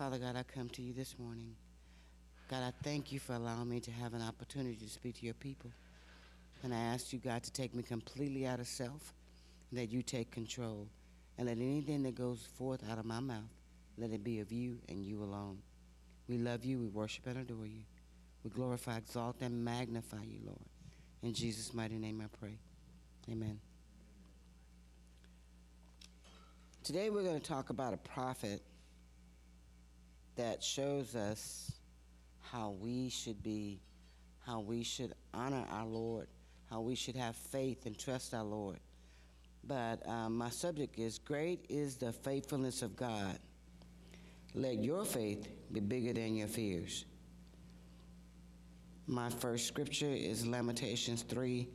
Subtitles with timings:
[0.00, 1.54] Father God, I come to you this morning.
[2.48, 5.34] God, I thank you for allowing me to have an opportunity to speak to your
[5.34, 5.70] people.
[6.62, 9.12] And I ask you, God, to take me completely out of self,
[9.72, 10.88] that you take control,
[11.36, 13.52] and let anything that goes forth out of my mouth,
[13.98, 15.58] let it be of you and you alone.
[16.28, 17.82] We love you, we worship and adore you.
[18.42, 20.64] We glorify, exalt, and magnify you, Lord.
[21.22, 22.56] In Jesus' mighty name I pray.
[23.30, 23.60] Amen.
[26.84, 28.62] Today we're going to talk about a prophet
[30.40, 31.70] that shows us
[32.40, 33.78] how we should be,
[34.46, 36.28] how we should honor our Lord,
[36.70, 38.78] how we should have faith and trust our Lord.
[39.64, 43.38] But um, my subject is Great is the faithfulness of God.
[44.54, 47.04] Let your faith be bigger than your fears.
[49.06, 51.68] My first scripture is Lamentations 3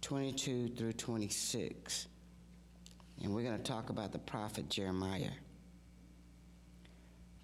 [0.00, 2.08] 22 through 26.
[3.22, 5.30] And we're going to talk about the prophet Jeremiah.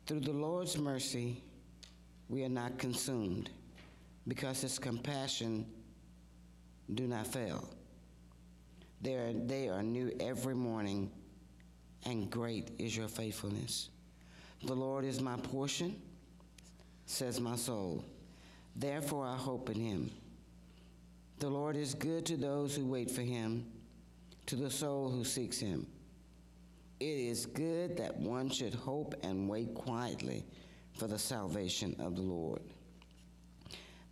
[0.06, 1.42] Through the Lord's mercy,
[2.28, 3.50] we are not consumed,
[4.28, 5.66] because his compassion
[6.94, 7.68] do not fail.
[9.02, 11.10] They are, they are new every morning,
[12.04, 13.88] and great is your faithfulness.
[14.64, 16.00] The Lord is my portion,
[17.06, 18.04] says my soul.
[18.76, 20.10] Therefore I hope in him.
[21.40, 23.66] The Lord is good to those who wait for him
[24.46, 25.86] to the soul who seeks him.
[26.98, 30.46] It is good that one should hope and wait quietly
[30.94, 32.62] for the salvation of the Lord.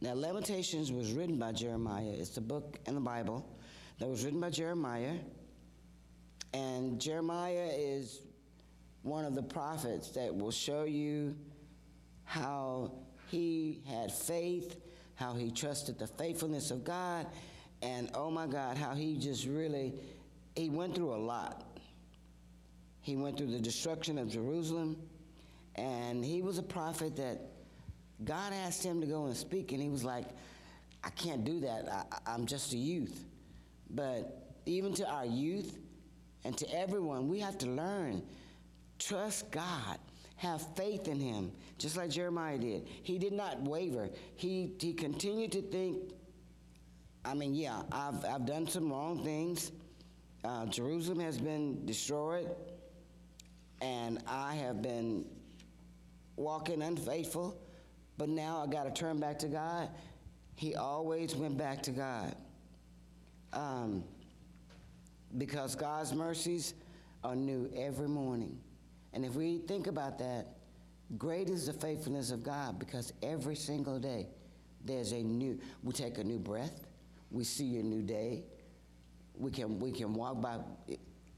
[0.01, 2.12] Now, Lamentations was written by Jeremiah.
[2.19, 3.49] It's the book in the Bible
[3.99, 5.15] that was written by Jeremiah.
[6.53, 8.21] And Jeremiah is
[9.03, 11.37] one of the prophets that will show you
[12.25, 12.93] how
[13.31, 14.77] he had faith,
[15.15, 17.27] how he trusted the faithfulness of God,
[17.83, 19.95] and oh my God, how he just really
[20.55, 21.73] he went through a lot.
[23.05, 24.97] He went through the destruction of Jerusalem,
[25.75, 27.38] and he was a prophet that
[28.25, 30.25] God asked him to go and speak, and he was like,
[31.04, 32.09] I can't do that.
[32.26, 33.26] I, am just a youth.
[33.91, 35.78] But even to our youth
[36.44, 38.22] and to everyone, we have to learn
[38.98, 39.98] trust God,
[40.37, 42.88] have faith in Him, just like Jeremiah did.
[43.03, 45.98] He did not waver, he, he continued to think,
[47.22, 49.72] I mean, yeah, I've, I've done some wrong things.
[50.43, 52.48] Uh, Jerusalem has been destroyed,
[53.84, 55.27] and I have been
[56.37, 57.61] walking unfaithful,
[58.17, 59.91] but now I got to turn back to God.
[60.56, 62.34] He always went back to God.
[63.53, 64.03] Um,
[65.37, 66.73] because God's mercies
[67.23, 68.59] are new every morning.
[69.12, 70.47] And if we think about that,
[71.19, 74.28] great is the faithfulness of God because every single day
[74.83, 76.87] there's a new, we take a new breath,
[77.31, 78.44] we see a new day,
[79.37, 80.59] we can we can walk by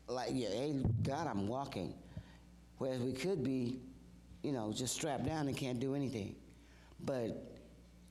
[0.06, 1.94] like yeah, hey God, I'm walking.
[2.78, 3.80] Whereas we could be,
[4.42, 6.36] you know, just strapped down and can't do anything.
[7.04, 7.56] But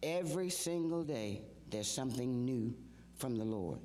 [0.01, 2.73] every single day there's something new
[3.15, 3.79] from the Lord.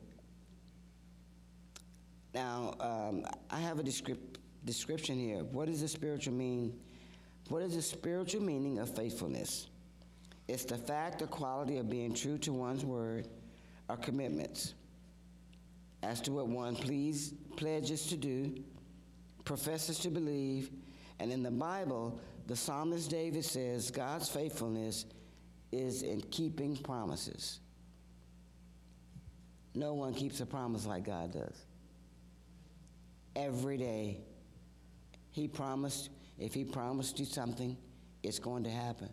[2.35, 5.43] Now, um, I have a descript- description here.
[5.45, 6.79] What does the spiritual mean?
[7.49, 9.69] What is the spiritual meaning of faithfulness?
[10.47, 13.29] It's the fact or quality of being true to one's word
[13.89, 14.75] or commitments
[16.03, 18.55] as to what one please, pledges to do,
[19.51, 20.71] professes to believe,
[21.19, 25.07] and in the Bible, the psalmist David says God's faithfulness
[25.73, 27.59] is in keeping promises.
[29.75, 31.67] No one keeps a promise like God does.
[33.35, 34.19] Every day,
[35.33, 37.77] He promised, if He promised you something,
[38.23, 39.11] it's going to happen.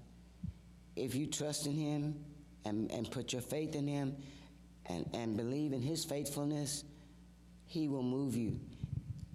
[0.96, 2.24] If you trust in Him
[2.64, 4.16] and, and put your faith in Him,
[4.86, 6.84] and, and believe in his faithfulness,
[7.66, 8.60] he will move you.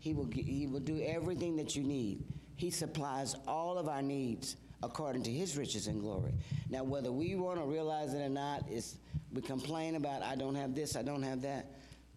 [0.03, 2.25] He will, he will do everything that you need.
[2.57, 6.33] He supplies all of our needs according to his riches and glory.
[6.69, 8.97] Now, whether we want to realize it or not, is
[9.33, 11.67] we complain about, I don't have this, I don't have that.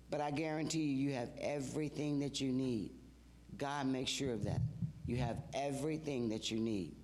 [0.09, 2.89] But I guarantee you, you have everything that you need.
[3.55, 4.61] God makes sure of that.
[5.05, 6.95] You have everything that you need.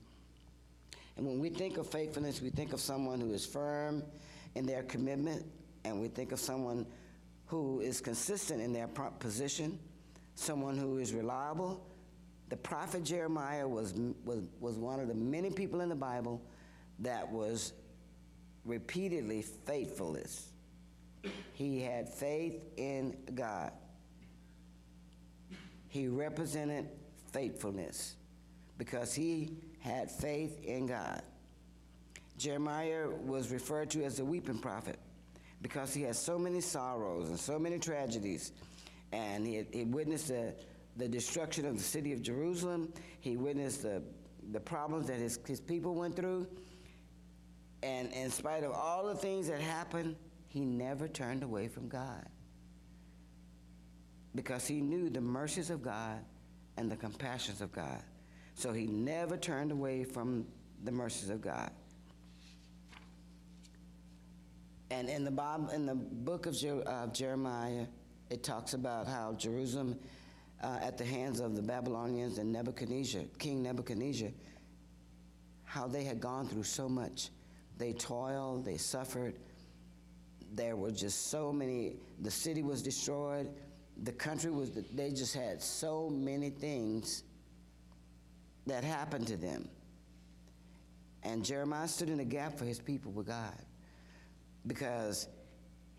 [1.15, 4.01] And when we think of faithfulness, we think of someone who is firm
[4.55, 5.45] in their commitment,
[5.85, 6.87] and we think of someone
[7.45, 9.77] who is consistent in their position,
[10.41, 11.85] someone who is reliable.
[12.49, 13.93] The prophet Jeremiah was,
[14.25, 16.41] was, was one of the many people in the Bible
[16.99, 17.73] that was
[18.65, 20.49] repeatedly faithfulness.
[21.53, 23.71] He had faith in God.
[25.87, 26.89] He represented
[27.31, 28.15] faithfulness
[28.77, 31.21] because he had faith in God.
[32.37, 34.97] Jeremiah was referred to as the weeping prophet
[35.61, 38.51] because he had so many sorrows and so many tragedies.
[39.11, 40.53] And he, he witnessed the,
[40.97, 42.93] the destruction of the city of Jerusalem.
[43.19, 44.01] He witnessed the,
[44.51, 46.47] the problems that his, his people went through.
[47.83, 50.15] And in spite of all the things that happened,
[50.47, 52.27] he never turned away from God.
[54.35, 56.19] Because he knew the mercies of God
[56.77, 58.01] and the compassions of God.
[58.55, 60.45] So he never turned away from
[60.83, 61.71] the mercies of God.
[64.89, 66.55] And in the Bible, in the book of
[66.85, 67.85] uh, Jeremiah,
[68.31, 69.99] it talks about how Jerusalem,
[70.63, 74.29] uh, at the hands of the Babylonians and Nebuchadnezzar, King Nebuchadnezzar,
[75.65, 77.29] how they had gone through so much.
[77.77, 79.35] They toiled, they suffered.
[80.53, 81.97] There were just so many.
[82.21, 83.49] The city was destroyed.
[84.03, 84.71] The country was.
[84.71, 87.23] They just had so many things
[88.65, 89.67] that happened to them.
[91.23, 93.57] And Jeremiah stood in the gap for his people with God
[94.67, 95.27] because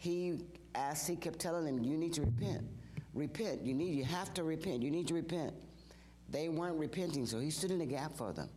[0.03, 0.41] he
[0.75, 2.63] asked, he kept telling them, You need to repent.
[3.15, 3.65] Repent.
[3.65, 4.83] You need, you have to repent.
[4.83, 5.55] You need to repent.
[6.29, 8.49] They weren't repenting, so he stood in the gap for them.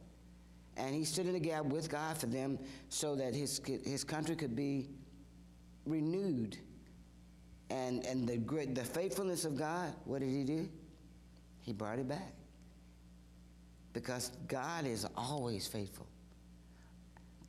[0.76, 2.58] And he stood in the gap with God for them
[2.90, 4.90] so that his, his country could be
[5.86, 6.58] renewed.
[7.70, 10.68] And, and the, great, the faithfulness of God, what did he do?
[11.62, 12.34] He brought it back.
[13.94, 16.08] Because God is always faithful.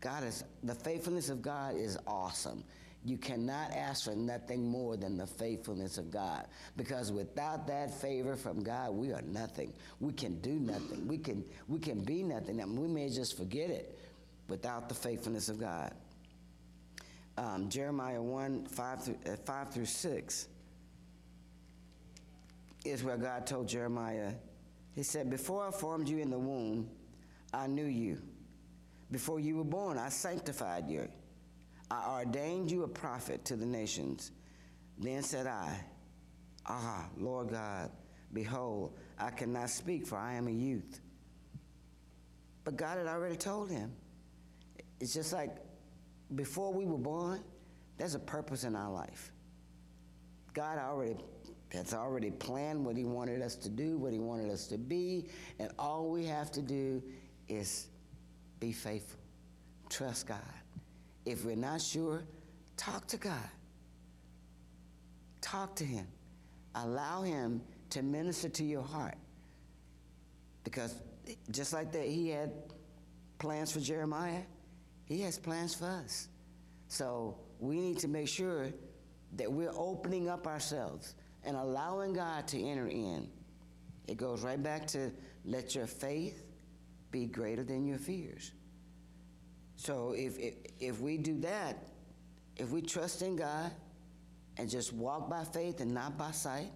[0.02, 2.62] God is, the faithfulness of God is awesome.
[3.06, 6.48] You cannot ask for nothing more than the faithfulness of God.
[6.76, 9.72] Because without that favor from God, we are nothing.
[10.00, 11.06] We can do nothing.
[11.06, 12.60] We can, we can be nothing.
[12.60, 13.96] And we may just forget it
[14.48, 15.94] without the faithfulness of God.
[17.38, 20.48] Um, Jeremiah 1 5 through, uh, 5 through 6
[22.84, 24.32] is where God told Jeremiah,
[24.96, 26.90] He said, Before I formed you in the womb,
[27.54, 28.20] I knew you.
[29.12, 31.08] Before you were born, I sanctified you.
[31.90, 34.32] I ordained you a prophet to the nations.
[34.98, 35.78] Then said I,
[36.68, 37.90] Ah, Lord God,
[38.32, 41.00] behold, I cannot speak, for I am a youth.
[42.64, 43.92] But God had already told him.
[44.98, 45.50] It's just like
[46.34, 47.42] before we were born,
[47.98, 49.30] there's a purpose in our life.
[50.54, 51.16] God already
[51.72, 55.28] has already planned what he wanted us to do, what he wanted us to be,
[55.58, 57.02] and all we have to do
[57.48, 57.88] is
[58.58, 59.20] be faithful.
[59.88, 60.40] Trust God.
[61.26, 62.22] If we're not sure,
[62.76, 63.50] talk to God.
[65.40, 66.06] Talk to Him.
[66.76, 69.16] Allow Him to minister to your heart.
[70.62, 70.94] Because
[71.50, 72.52] just like that, He had
[73.38, 74.42] plans for Jeremiah,
[75.04, 76.28] He has plans for us.
[76.88, 78.68] So we need to make sure
[79.34, 83.28] that we're opening up ourselves and allowing God to enter in.
[84.06, 85.10] It goes right back to
[85.44, 86.44] let your faith
[87.10, 88.52] be greater than your fears.
[89.76, 91.76] So if, if, if we do that,
[92.56, 93.70] if we trust in God
[94.56, 96.70] and just walk by faith and not by sight,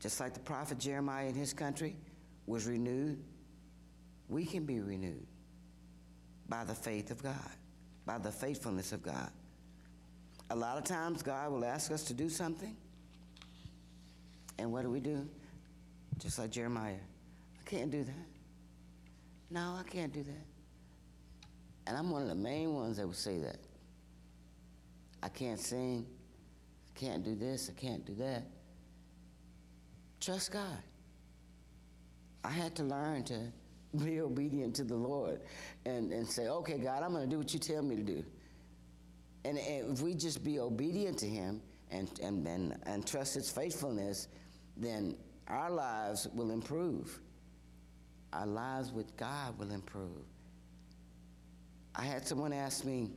[0.00, 1.96] just like the prophet Jeremiah in his country
[2.46, 3.22] was renewed,
[4.28, 5.26] we can be renewed
[6.48, 7.50] by the faith of God,
[8.04, 9.30] by the faithfulness of God.
[10.50, 12.76] A lot of times, God will ask us to do something,
[14.58, 15.26] and what do we do?
[16.18, 18.26] Just like Jeremiah, I can't do that.
[19.50, 20.53] No, I can't do that.
[21.86, 23.58] And I'm one of the main ones that would say that.
[25.22, 26.06] I can't sing,
[26.94, 28.44] I can't do this, I can't do that.
[30.20, 30.82] Trust God.
[32.42, 33.52] I had to learn to
[34.04, 35.40] be obedient to the Lord
[35.86, 38.24] and, and say, okay, God, I'm going to do what you tell me to do.
[39.44, 41.60] And, and if we just be obedient to Him
[41.90, 44.28] and, and, and, and trust His faithfulness,
[44.76, 45.16] then
[45.48, 47.20] our lives will improve.
[48.32, 50.24] Our lives with God will improve.
[51.96, 53.10] I had someone ask me,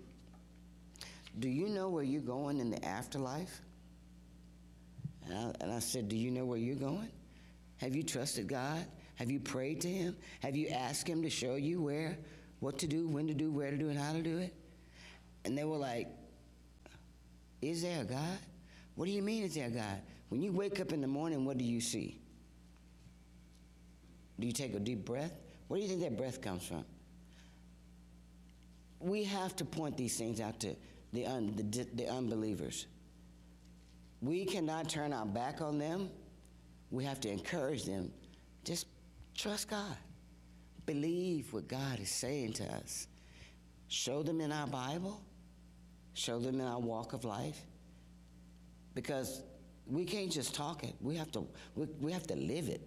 [1.39, 3.61] Do you know where you're going in the afterlife?
[5.25, 7.09] And I, and I said, Do you know where you're going?
[7.77, 8.85] Have you trusted God?
[9.15, 10.15] Have you prayed to Him?
[10.41, 12.17] Have you asked Him to show you where,
[12.59, 14.53] what to do, when to do, where to do, and how to do it?
[15.45, 16.07] And they were like,
[17.61, 18.39] Is there a God?
[18.95, 20.01] What do you mean, is there a God?
[20.29, 22.19] When you wake up in the morning, what do you see?
[24.39, 25.33] Do you take a deep breath?
[25.67, 26.85] Where do you think that breath comes from?
[28.99, 30.75] We have to point these things out to
[31.13, 32.87] the, un, the, the unbelievers.
[34.21, 36.09] We cannot turn our back on them.
[36.89, 38.11] We have to encourage them.
[38.63, 38.87] Just
[39.35, 39.97] trust God.
[40.85, 43.07] Believe what God is saying to us.
[43.87, 45.21] Show them in our Bible.
[46.13, 47.59] Show them in our walk of life.
[48.95, 49.43] Because
[49.85, 50.95] we can't just talk it.
[50.99, 52.81] We have to, we, we have to live it.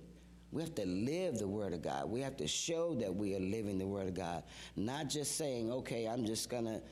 [0.52, 2.10] We have to live the Word of God.
[2.10, 4.42] We have to show that we are living the Word of God,
[4.74, 6.82] not just saying, okay, I'm just going to,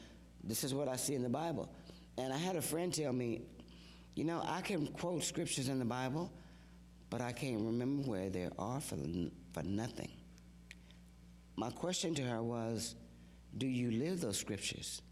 [0.44, 1.68] this is what I see in the Bible.
[2.16, 3.42] And I had a friend tell me,
[4.14, 6.32] you know, I can quote scriptures in the Bible,
[7.10, 8.96] but I can't remember where they are for,
[9.52, 10.10] for nothing.
[11.56, 12.94] my question to her was,
[13.56, 15.02] Do you live those scriptures?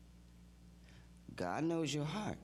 [1.34, 2.38] God knows your heart.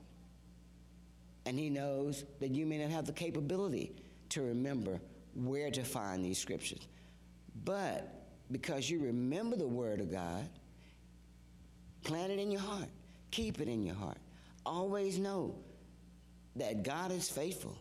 [1.47, 3.93] And He knows that you may not have the capability
[4.31, 5.01] to remember
[5.35, 6.87] where to find these scriptures.
[7.65, 10.49] But because you remember the Word of God,
[12.05, 12.89] plant it in your heart,
[13.31, 14.19] keep it in your heart.
[14.65, 15.57] Always know
[16.57, 17.77] that God is faithful.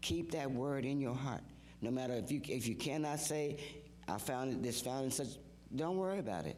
[0.00, 1.40] Keep that word in your heart.
[1.80, 3.58] No matter if you if you cannot say,
[4.06, 5.38] I found this found in such
[5.74, 6.56] don't worry about it.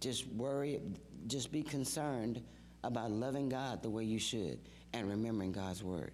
[0.00, 0.80] Just worry,
[1.26, 2.42] just be concerned
[2.84, 4.58] about loving God the way you should
[4.94, 6.12] and remembering God's word.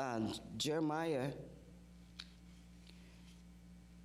[0.00, 0.18] Uh,
[0.56, 1.28] Jeremiah,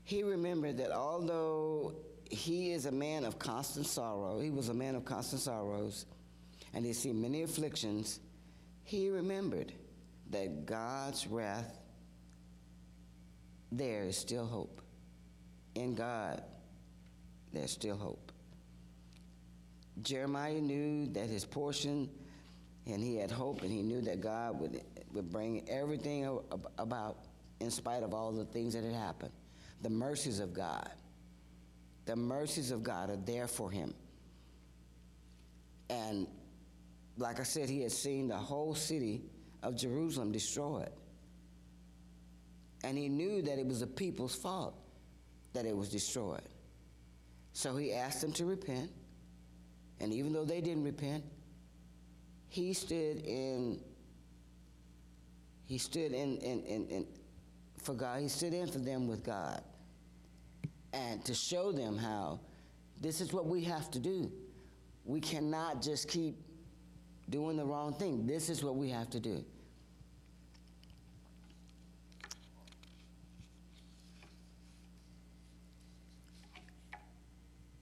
[0.04, 1.96] he remembered that although
[2.30, 6.06] he is a man of constant sorrow, he was a man of constant sorrows,
[6.74, 8.20] and he seen many afflictions,
[8.84, 9.72] he remembered
[10.32, 11.80] that God's wrath,
[13.72, 14.82] there is still hope.
[15.76, 16.44] In God,
[17.54, 18.34] there's still hope.
[20.02, 22.10] Jeremiah knew that his portion,
[22.88, 24.82] and he had hope, and he knew that God would,
[25.14, 26.40] would bring everything
[26.78, 27.18] about
[27.60, 29.32] in spite of all the things that had happened.
[29.82, 30.90] The mercies of God.
[32.06, 33.94] The mercies of God are there for him.
[35.90, 36.28] And
[37.18, 39.24] like I said, he had seen the whole city
[39.64, 40.92] of Jerusalem destroyed.
[42.84, 44.76] And he knew that it was the people's fault
[45.54, 46.48] that it was destroyed.
[47.54, 48.92] So he asked them to repent.
[50.00, 51.24] And even though they didn't repent,
[52.56, 53.82] he stood in
[55.66, 57.08] he stood in, in, in, in
[57.82, 58.22] for God.
[58.22, 59.62] He stood in for them with God.
[60.94, 62.40] And to show them how
[63.02, 64.32] this is what we have to do.
[65.04, 66.36] We cannot just keep
[67.30, 68.26] doing the wrong thing.
[68.26, 69.44] This is what we have to do.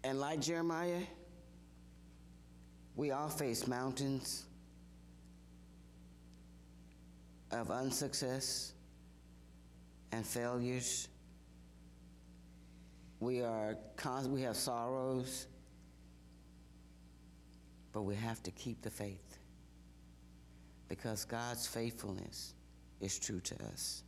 [0.04, 1.04] And like Jeremiah,
[2.96, 4.46] we all face mountains
[7.54, 8.74] of unsuccess
[10.12, 11.08] and failures.
[13.20, 13.78] We are
[14.28, 15.48] we have sorrows,
[17.94, 19.38] but we have to keep the faith
[20.90, 22.54] because God's faithfulness
[23.00, 24.04] is true to us.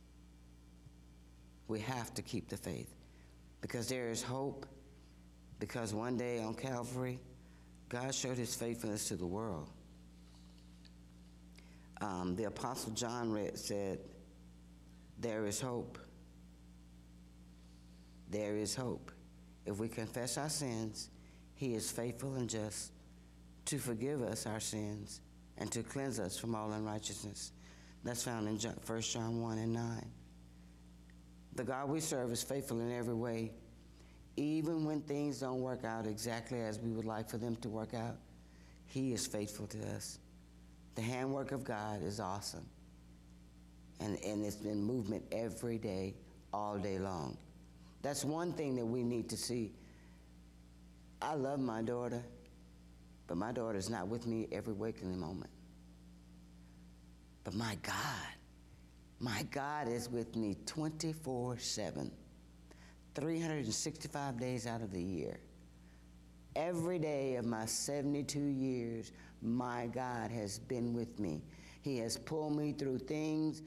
[1.68, 2.94] We have to keep the faith
[3.60, 4.66] because there is hope
[5.58, 7.18] because one day on Calvary,
[7.88, 9.70] God showed his faithfulness to the world.
[12.00, 14.00] Um, the Apostle John read, said,
[15.18, 15.98] There is hope.
[18.30, 19.10] There is hope.
[19.64, 21.10] If we confess our sins,
[21.54, 22.92] he is faithful and just
[23.66, 25.20] to forgive us our sins
[25.58, 27.52] and to cleanse us from all unrighteousness.
[28.04, 30.10] That's found in 1 John 1 and 9.
[31.54, 33.52] The God we serve is faithful in every way
[34.36, 37.94] even when things don't work out exactly as we would like for them to work
[37.94, 38.16] out,
[38.86, 40.18] He is faithful to us.
[40.96, 42.66] The handwork of God is awesome.
[44.00, 46.14] And, and it's been movement every day,
[46.52, 47.38] all day long.
[48.02, 49.72] That's one thing that we need to see.
[51.22, 52.22] I love my daughter,
[53.26, 55.50] but my daughter's not with me every waking moment.
[57.44, 58.34] But my God,
[59.20, 62.10] my God is with me 24 7.
[63.14, 65.40] 365 days out of the year.
[66.54, 69.12] Every day of my 72 years,
[69.42, 71.42] my God has been with me.
[71.82, 73.62] He has pulled me through things,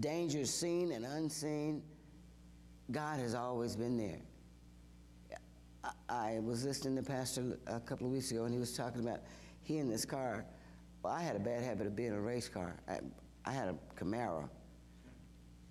[0.00, 1.82] dangers seen and unseen.
[2.90, 4.20] God has always been there.
[6.08, 9.20] I, was listening to Pastor a couple of weeks ago, and he was talking about
[9.62, 10.44] he in this car.
[11.02, 12.76] Well, I had a bad habit of being a race car.
[12.88, 12.98] I,
[13.44, 14.48] I had a Camaro,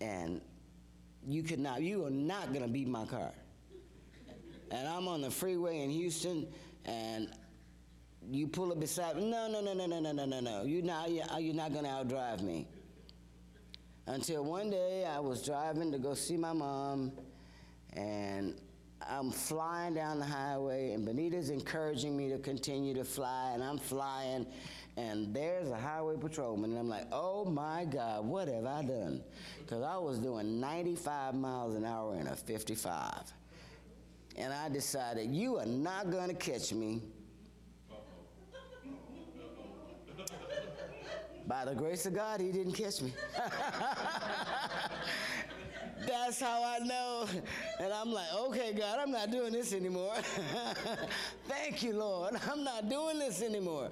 [0.01, 0.41] and
[1.25, 3.31] you could not, you are not going to beat my car.
[4.72, 6.48] And I'm on the freeway in Houston,
[6.86, 7.31] and
[8.29, 9.29] you pull up beside me.
[9.29, 10.63] No, no, no, no, no, no, no, no, no.
[10.63, 12.67] You're not, you're not going to outdrive me.
[14.07, 17.11] Until one day I was driving to go see my mom,
[17.93, 18.55] and
[19.07, 23.77] I'm flying down the highway, and Benita's encouraging me to continue to fly, and I'm
[23.77, 24.45] flying,
[24.97, 29.23] and there's a highway patrolman, and I'm like, oh my God, what have I done?
[29.59, 33.33] Because I was doing 95 miles an hour in a 55.
[34.37, 37.01] And I decided, you are not going to catch me.
[41.48, 43.13] By the grace of God, he didn't catch me.
[46.07, 47.27] That's how I know.
[47.79, 50.13] And I'm like, okay, God, I'm not doing this anymore.
[51.48, 52.33] Thank you, Lord.
[52.51, 53.91] I'm not doing this anymore.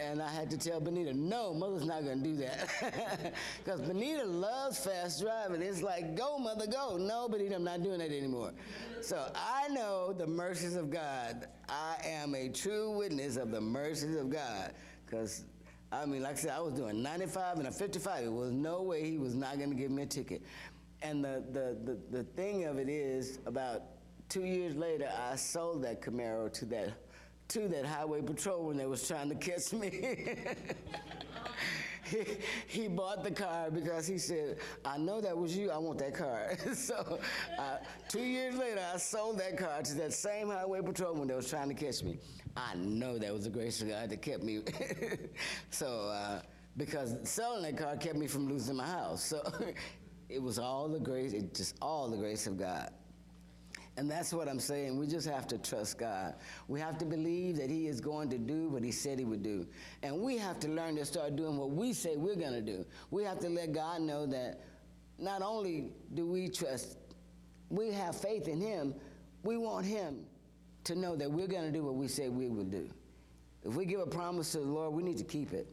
[0.00, 3.34] And I had to tell Benita, no, mother's not going to do that.
[3.64, 5.62] Because Benita loves fast driving.
[5.62, 6.96] It's like, go, mother, go.
[6.96, 8.52] No, Benita, I'm not doing that anymore.
[9.00, 11.48] So I know the mercies of God.
[11.68, 14.72] I am a true witness of the mercies of God.
[15.04, 15.44] Because
[15.92, 18.24] I mean, like I said, I was doing 95 and a 55.
[18.24, 20.42] It was no way he was not going to give me a ticket.
[21.02, 23.82] And the, the, the, the thing of it is, about
[24.28, 26.92] two years later, I sold that Camaro to that,
[27.48, 30.36] to that highway patrol when they was trying to catch me.
[32.66, 36.14] he, bought the car because he said, I know that was you, I want that
[36.14, 36.56] car.
[36.74, 37.18] so
[37.58, 37.76] uh,
[38.08, 41.68] two years later, I sold that car to that same highway patrolman that was trying
[41.68, 42.18] to catch me.
[42.56, 44.62] I know that was the grace of God that kept me.
[45.70, 46.42] so, uh,
[46.76, 49.22] because selling that car kept me from losing my house.
[49.22, 49.42] So
[50.28, 52.90] it was all the grace, it just all the grace of God.
[53.96, 54.96] And that's what I'm saying.
[54.96, 56.34] We just have to trust God.
[56.68, 59.42] We have to believe that He is going to do what He said He would
[59.42, 59.66] do.
[60.02, 62.86] And we have to learn to start doing what we say we're going to do.
[63.10, 64.60] We have to let God know that
[65.18, 66.96] not only do we trust,
[67.68, 68.94] we have faith in Him,
[69.42, 70.24] we want Him
[70.84, 72.88] to know that we're going to do what we say we will do.
[73.64, 75.66] If we give a promise to the Lord, we need to keep it.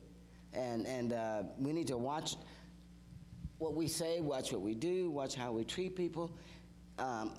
[0.54, 2.36] And, and uh, we need to watch
[3.58, 6.32] what we say, watch what we do, watch how we treat people.
[7.00, 7.34] Um,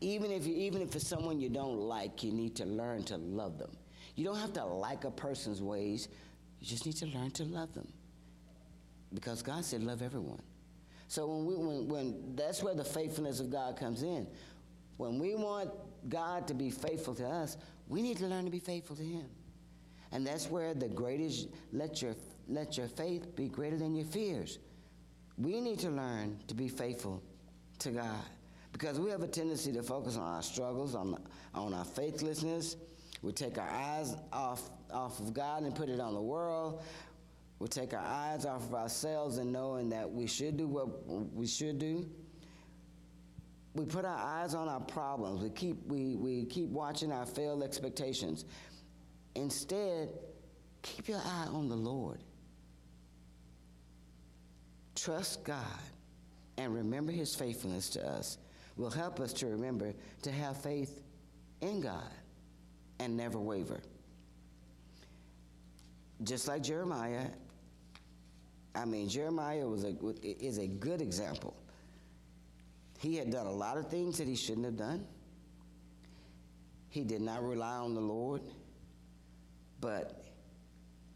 [0.00, 3.16] even if you, even if it's someone you don't like, you need to learn to
[3.16, 3.70] love them.
[4.14, 6.08] You don't have to like a person's ways.
[6.60, 7.88] You just need to learn to love them.
[9.12, 10.42] Because God said, love everyone.
[11.08, 14.26] So when we, when, when that's where the faithfulness of God comes in.
[14.98, 15.70] When we want
[16.08, 17.56] God to be faithful to us,
[17.88, 19.26] we need to learn to be faithful to Him.
[20.12, 22.14] And that's where the greatest, let your,
[22.48, 24.58] let your faith be greater than your fears.
[25.36, 27.22] We need to learn to be faithful
[27.80, 28.24] to God
[28.72, 31.16] because we have a tendency to focus on our struggles, on,
[31.54, 32.76] on our faithlessness.
[33.22, 36.82] We take our eyes off, off of God and put it on the world.
[37.58, 41.46] We take our eyes off of ourselves and knowing that we should do what we
[41.46, 42.08] should do.
[43.74, 45.42] We put our eyes on our problems.
[45.42, 48.44] We keep, we, we keep watching our failed expectations.
[49.34, 50.10] Instead,
[50.82, 52.18] keep your eye on the Lord.
[54.94, 55.64] Trust God
[56.56, 58.38] and remember his faithfulness to us
[58.78, 61.02] will help us to remember to have faith
[61.60, 62.10] in God
[63.00, 63.80] and never waver.
[66.22, 67.26] Just like Jeremiah,
[68.74, 71.54] I mean, Jeremiah was a, is a good example.
[72.98, 75.04] He had done a lot of things that he shouldn't have done.
[76.88, 78.42] He did not rely on the Lord.
[79.80, 80.24] But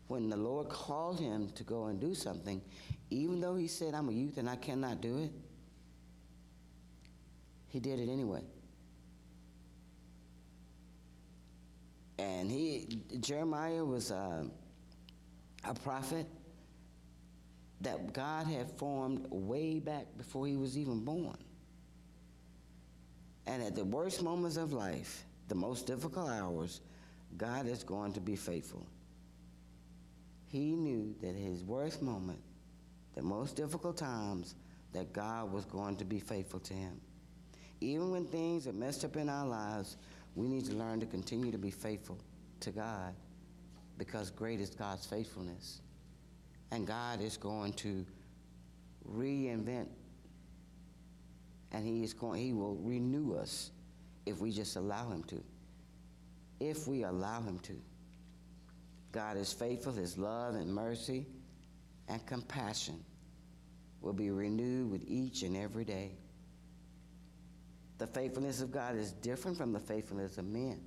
[0.08, 2.60] when the Lord called him to go and do something,
[3.10, 5.30] even though he said, I'm a youth and I cannot do it,
[7.72, 8.42] he did it anyway.
[12.18, 14.44] And he, Jeremiah was uh,
[15.64, 16.26] a prophet
[17.80, 21.38] that God had formed way back before he was even born.
[23.46, 26.82] And at the worst moments of life, the most difficult hours,
[27.38, 28.86] God is going to be faithful.
[30.46, 32.40] He knew that his worst moment,
[33.14, 34.56] the most difficult times,
[34.92, 37.00] that God was going to be faithful to him.
[37.82, 39.96] Even when things are messed up in our lives,
[40.36, 42.18] we need to learn to continue to be faithful
[42.60, 43.14] to God
[43.98, 45.80] because great is God's faithfulness.
[46.70, 48.06] And God is going to
[49.10, 49.88] reinvent
[51.72, 53.70] and he is going he will renew us
[54.26, 55.42] if we just allow him to.
[56.60, 57.74] If we allow him to.
[59.10, 61.26] God is faithful his love and mercy
[62.08, 63.02] and compassion
[64.00, 66.12] will be renewed with each and every day
[68.02, 70.80] the faithfulness of god is different from the faithfulness of men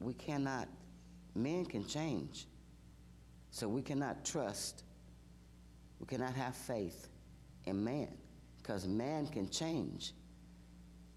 [0.00, 0.68] we cannot
[1.34, 2.46] men can change
[3.50, 4.84] so we cannot trust
[6.00, 7.08] we cannot have faith
[7.64, 8.08] in man
[8.64, 10.12] because man can change,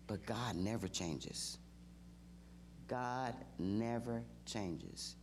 [0.06, 1.58] but God never changes.
[2.88, 5.15] God never changes.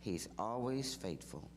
[0.00, 1.48] He's always faithful.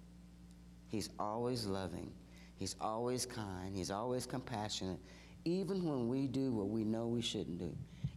[0.88, 2.12] He's always loving.
[2.56, 3.76] He's always kind.
[3.76, 5.00] He's always compassionate.
[5.46, 7.76] Even when we do what we know we shouldn't do,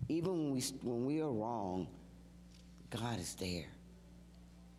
[0.08, 1.88] even when we, when we are wrong,
[2.90, 3.66] God is there.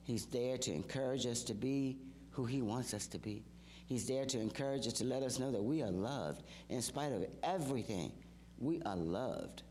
[0.04, 1.98] He's there to encourage us to be
[2.32, 3.44] who He wants us to be.
[3.88, 6.44] He's there to encourage us, to let us know that we are loved.
[6.70, 8.12] In spite of everything,
[8.60, 9.64] we are loved.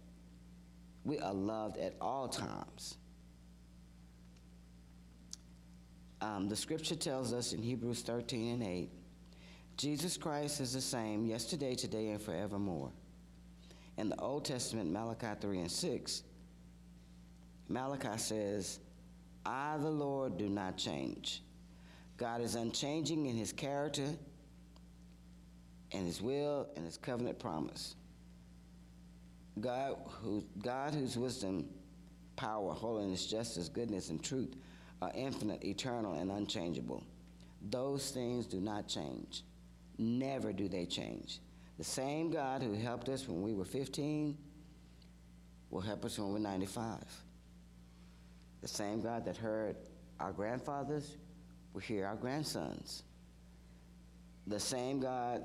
[1.04, 2.96] We are loved at all times.
[6.20, 8.90] Um, the scripture tells us in Hebrews 13 and 8
[9.76, 12.90] Jesus Christ is the same yesterday, today, and forevermore.
[13.98, 16.22] In the Old Testament, Malachi 3 and 6,
[17.68, 18.78] Malachi says,
[19.44, 21.42] I, the Lord, do not change.
[22.16, 24.08] God is unchanging in his character
[25.92, 27.96] and his will and his covenant promise.
[29.60, 31.66] God, who, God whose wisdom,
[32.36, 34.54] power, holiness, justice, goodness, and truth
[35.02, 37.04] are infinite, eternal, and unchangeable.
[37.70, 39.42] Those things do not change.
[39.98, 41.40] Never do they change.
[41.78, 44.36] The same God who helped us when we were 15
[45.70, 47.04] will help us when we're 95.
[48.62, 49.76] The same God that heard
[50.20, 51.16] our grandfathers
[51.72, 53.02] will hear our grandsons.
[54.46, 55.42] The same God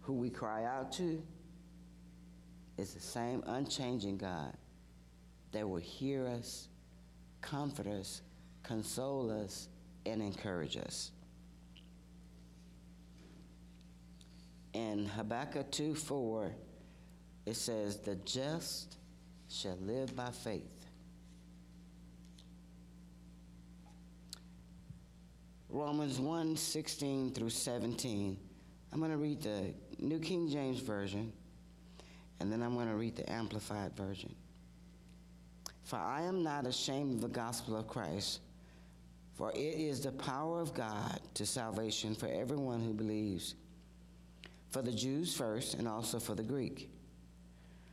[0.00, 1.22] who we cry out to
[2.76, 4.54] is the same unchanging God
[5.52, 6.68] that will hear us,
[7.40, 8.22] comfort us,
[8.62, 9.68] console us,
[10.04, 11.12] and encourage us.
[14.74, 16.50] In Habakkuk 2 4,
[17.46, 18.96] it says, The just
[19.48, 20.62] shall live by faith.
[25.68, 28.36] Romans 1 16 through 17.
[28.92, 31.32] I'm going to read the New King James Version,
[32.40, 34.34] and then I'm going to read the Amplified Version.
[35.84, 38.40] For I am not ashamed of the gospel of Christ,
[39.34, 43.54] for it is the power of God to salvation for everyone who believes,
[44.74, 46.90] for the Jews first, and also for the Greek.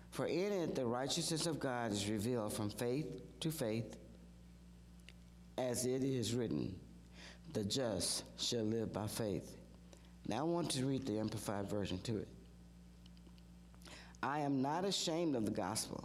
[0.09, 3.05] For in it the righteousness of God is revealed from faith
[3.41, 3.97] to faith,
[5.59, 6.75] as it is written,
[7.53, 9.57] the just shall live by faith.
[10.27, 12.27] Now I want to read the Amplified Version to it.
[14.23, 16.03] I am not ashamed of the gospel,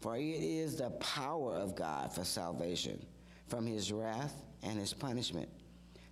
[0.00, 3.00] for it is the power of God for salvation
[3.46, 5.48] from his wrath and his punishment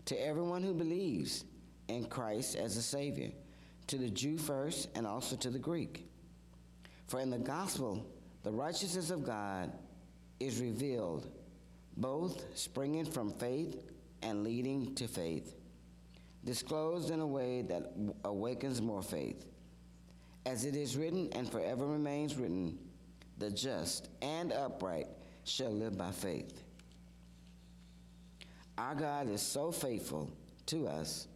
[0.04, 1.44] to everyone who believes
[1.88, 3.30] in Christ as a Savior,
[3.86, 6.06] to the Jew first and also to the Greek.
[7.06, 8.06] For in the gospel,
[8.42, 9.72] the righteousness of God
[10.40, 11.30] is revealed,
[11.96, 13.90] both springing from faith
[14.22, 15.54] and leading to faith,
[16.44, 17.92] disclosed in a way that
[18.24, 19.46] awakens more faith.
[20.46, 22.78] As it is written and forever remains written,
[23.38, 25.08] the just and upright
[25.44, 26.62] shall live by faith.
[28.76, 30.30] Our God is so faithful
[30.66, 31.28] to us,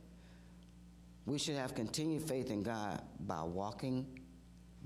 [1.28, 4.06] we should have continued faith in God by walking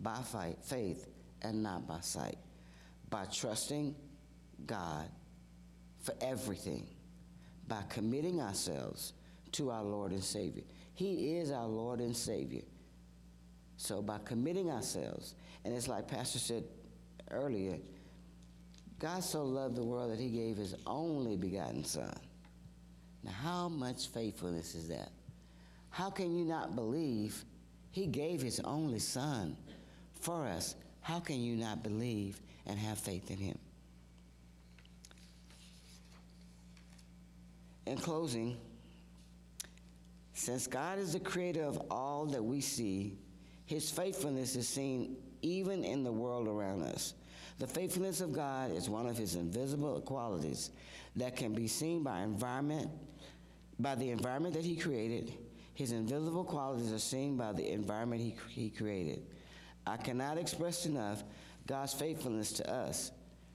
[0.00, 0.18] by
[0.62, 1.06] faith
[1.42, 2.38] and not by sight,
[3.08, 3.94] by trusting
[4.66, 5.08] God
[6.00, 6.88] for everything,
[7.68, 9.12] by committing ourselves
[9.52, 10.64] to our Lord and Savior.
[10.94, 12.62] He is our Lord and Savior.
[13.76, 16.64] So by committing ourselves, and it's like Pastor said
[17.30, 17.78] earlier,
[18.98, 22.14] God so loved the world that he gave his only begotten Son.
[23.22, 25.10] Now, how much faithfulness is that?
[25.92, 27.44] How can you not believe
[27.90, 29.56] he gave his only Son
[30.20, 30.74] for us?
[31.02, 33.58] How can you not believe and have faith in him?
[37.84, 38.56] In closing,
[40.32, 43.18] since God is the creator of all that we see,
[43.66, 47.12] his faithfulness is seen even in the world around us.
[47.58, 50.70] The faithfulness of God is one of his invisible qualities
[51.16, 52.90] that can be seen by environment,
[53.78, 55.34] by the environment that he created.
[55.74, 59.22] His invisible qualities are seen by the environment he, he created.
[59.86, 61.24] I cannot express enough
[61.66, 63.10] God's faithfulness to us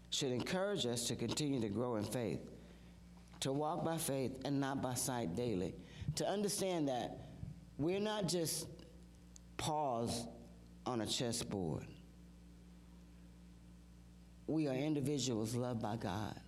[0.10, 2.40] should encourage us to continue to grow in faith,
[3.42, 5.76] to walk by faith and not by sight daily,
[6.16, 7.28] to understand that
[7.78, 8.68] we're not just
[9.58, 10.26] pawns
[10.86, 11.86] on a chessboard.
[14.48, 16.40] We are individuals loved by God.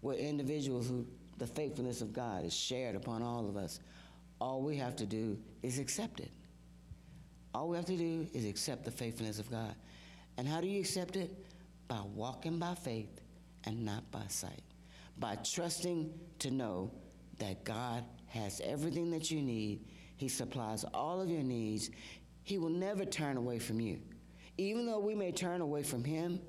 [0.00, 1.04] We're individuals who
[1.38, 3.80] the faithfulness of God is shared upon all of us.
[4.40, 6.30] All we have to do is accept it.
[7.54, 9.74] All we have to do is accept the faithfulness of God.
[10.36, 11.30] And how do you accept it?
[11.88, 13.20] By walking by faith
[13.64, 14.62] and not by sight.
[15.18, 16.92] By trusting to know
[17.38, 19.84] that God has everything that you need.
[20.16, 21.90] He supplies all of your needs.
[22.42, 24.00] He will never turn away from you.
[24.56, 26.40] Even though we may turn away from Him,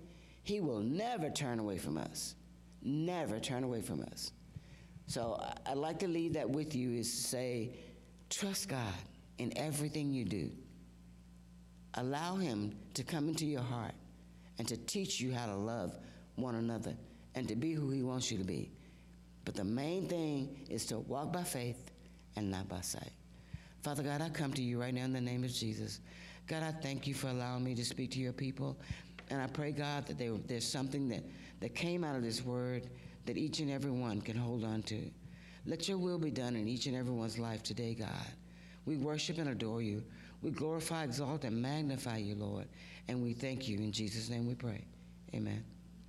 [0.44, 2.36] He will never turn away from us.
[2.82, 4.32] Never turn away from us.
[5.10, 7.72] So I'd like to leave that with you is to say,
[8.30, 8.94] trust God
[9.40, 10.52] in everything you do.
[11.96, 13.96] Allow Him to come into your heart
[14.60, 15.98] and to teach you how to love
[16.36, 16.94] one another
[17.34, 18.70] and to be who He wants you to be.
[19.46, 21.90] But the main thing is to walk by faith
[22.36, 23.12] and not by sight.
[23.82, 26.02] Father God, I come to you right now in the name of Jesus.
[26.46, 28.78] God, I thank you for allowing me to speak to your people.
[29.32, 31.24] And I pray, God, that they, there's something that,
[31.62, 32.90] that came out of this word
[33.26, 35.12] that each and every one can hold on to.
[35.66, 38.10] Let your will be done in each and everyone's life today, God.
[38.86, 40.04] We worship and adore you.
[40.42, 42.68] We glorify, exalt, and magnify you, Lord.
[43.08, 43.78] And we thank you.
[43.78, 44.86] In Jesus' name we pray.
[45.34, 45.64] Amen.